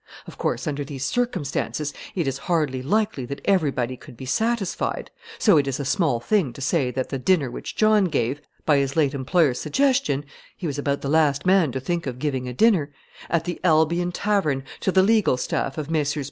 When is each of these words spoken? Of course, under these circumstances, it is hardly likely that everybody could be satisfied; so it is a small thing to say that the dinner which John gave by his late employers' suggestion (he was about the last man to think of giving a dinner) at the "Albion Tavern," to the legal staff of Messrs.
Of 0.25 0.39
course, 0.39 0.65
under 0.65 0.83
these 0.83 1.05
circumstances, 1.05 1.93
it 2.15 2.27
is 2.27 2.39
hardly 2.49 2.81
likely 2.81 3.23
that 3.25 3.39
everybody 3.45 3.95
could 3.95 4.17
be 4.17 4.25
satisfied; 4.25 5.11
so 5.37 5.57
it 5.57 5.67
is 5.67 5.79
a 5.79 5.85
small 5.85 6.19
thing 6.19 6.53
to 6.53 6.59
say 6.59 6.89
that 6.89 7.09
the 7.09 7.19
dinner 7.19 7.51
which 7.51 7.75
John 7.75 8.05
gave 8.05 8.41
by 8.65 8.77
his 8.77 8.95
late 8.95 9.13
employers' 9.13 9.59
suggestion 9.59 10.25
(he 10.57 10.65
was 10.65 10.79
about 10.79 11.01
the 11.01 11.07
last 11.09 11.45
man 11.45 11.71
to 11.73 11.79
think 11.79 12.07
of 12.07 12.17
giving 12.17 12.47
a 12.49 12.53
dinner) 12.53 12.91
at 13.29 13.45
the 13.45 13.59
"Albion 13.63 14.11
Tavern," 14.11 14.63
to 14.79 14.91
the 14.91 15.03
legal 15.03 15.37
staff 15.37 15.77
of 15.77 15.91
Messrs. 15.91 16.19